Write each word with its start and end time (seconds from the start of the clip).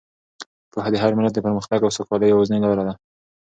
پوهه 0.71 0.89
د 0.91 0.95
هر 1.03 1.11
ملت 1.17 1.33
د 1.35 1.39
پرمختګ 1.45 1.79
او 1.83 1.93
سوکالۍ 1.97 2.27
یوازینۍ 2.29 2.59
لاره 2.63 2.83
ده. 2.87 2.93